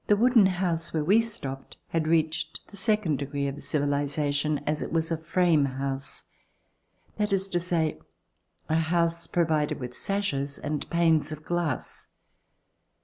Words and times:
The 0.07 0.15
wooden 0.17 0.47
house 0.47 0.95
where 0.95 1.03
we 1.03 1.21
stopped 1.21 1.77
had 1.89 2.07
reached 2.07 2.59
the 2.69 2.75
second 2.75 3.19
degree 3.19 3.47
of 3.47 3.61
civilization, 3.61 4.57
as 4.65 4.81
it 4.81 4.91
was 4.91 5.11
a 5.11 5.17
frame 5.19 5.65
house, 5.65 6.23
that 7.17 7.31
is 7.31 7.47
to 7.49 7.59
say, 7.59 7.99
a 8.67 8.79
house 8.79 9.27
provided 9.27 9.79
with 9.79 9.95
sashes 9.95 10.57
and 10.57 10.89
panes 10.89 11.31
of 11.31 11.45
glass. 11.45 12.07